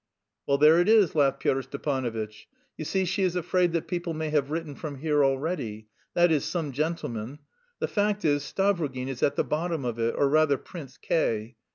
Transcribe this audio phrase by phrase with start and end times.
[0.47, 2.47] "Well, there it is," laughed Pyotr Stepanovitch.
[2.75, 5.89] "You see, she is afraid that people may have written from here already...
[6.15, 7.37] that is, some gentlemen....
[7.77, 11.55] The fact is, Stavrogin is at the bottom of it, or rather Prince K....